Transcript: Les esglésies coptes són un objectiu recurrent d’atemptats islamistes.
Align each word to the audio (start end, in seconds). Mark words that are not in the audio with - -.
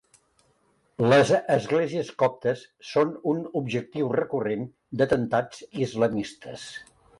Les 1.13 1.33
esglésies 1.55 2.09
coptes 2.23 2.63
són 2.93 3.13
un 3.33 3.45
objectiu 3.63 4.11
recurrent 4.17 4.67
d’atemptats 5.03 5.63
islamistes. 5.89 6.69